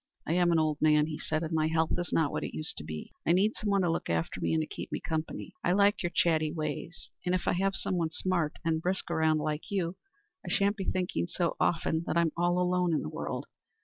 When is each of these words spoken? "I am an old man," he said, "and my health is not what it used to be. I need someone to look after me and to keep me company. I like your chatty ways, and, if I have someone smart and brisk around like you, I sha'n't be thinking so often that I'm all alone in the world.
"I 0.25 0.33
am 0.33 0.51
an 0.51 0.57
old 0.57 0.81
man," 0.81 1.05
he 1.05 1.19
said, 1.19 1.43
"and 1.43 1.51
my 1.53 1.67
health 1.67 1.91
is 1.99 2.11
not 2.11 2.31
what 2.31 2.43
it 2.43 2.55
used 2.57 2.75
to 2.77 2.83
be. 2.83 3.11
I 3.23 3.33
need 3.33 3.53
someone 3.55 3.83
to 3.83 3.91
look 3.91 4.09
after 4.09 4.41
me 4.41 4.51
and 4.51 4.61
to 4.63 4.65
keep 4.65 4.91
me 4.91 4.99
company. 4.99 5.53
I 5.63 5.73
like 5.73 6.01
your 6.01 6.09
chatty 6.09 6.51
ways, 6.51 7.11
and, 7.23 7.35
if 7.35 7.47
I 7.47 7.53
have 7.53 7.75
someone 7.75 8.09
smart 8.09 8.53
and 8.65 8.81
brisk 8.81 9.11
around 9.11 9.37
like 9.37 9.69
you, 9.69 9.97
I 10.43 10.49
sha'n't 10.49 10.75
be 10.77 10.85
thinking 10.85 11.27
so 11.27 11.55
often 11.59 12.01
that 12.07 12.17
I'm 12.17 12.31
all 12.35 12.59
alone 12.59 12.95
in 12.95 13.03
the 13.03 13.09
world. 13.09 13.45